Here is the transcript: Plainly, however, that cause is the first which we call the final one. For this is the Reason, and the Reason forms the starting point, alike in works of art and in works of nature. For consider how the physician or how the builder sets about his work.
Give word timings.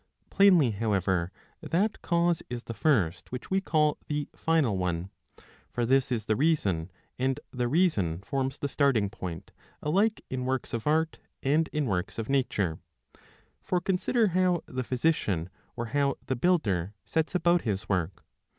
Plainly, 0.31 0.71
however, 0.71 1.31
that 1.61 2.01
cause 2.01 2.41
is 2.49 2.63
the 2.63 2.73
first 2.73 3.31
which 3.31 3.51
we 3.51 3.61
call 3.61 3.99
the 4.07 4.27
final 4.35 4.75
one. 4.75 5.11
For 5.69 5.85
this 5.85 6.11
is 6.11 6.25
the 6.25 6.35
Reason, 6.35 6.89
and 7.19 7.39
the 7.51 7.67
Reason 7.67 8.23
forms 8.23 8.57
the 8.57 8.67
starting 8.67 9.11
point, 9.11 9.51
alike 9.79 10.23
in 10.27 10.43
works 10.45 10.73
of 10.73 10.87
art 10.87 11.19
and 11.43 11.67
in 11.67 11.85
works 11.85 12.17
of 12.17 12.29
nature. 12.29 12.79
For 13.61 13.79
consider 13.79 14.29
how 14.29 14.63
the 14.65 14.83
physician 14.83 15.51
or 15.75 15.85
how 15.93 16.15
the 16.25 16.35
builder 16.35 16.95
sets 17.05 17.35
about 17.35 17.61
his 17.61 17.87
work. 17.87 18.23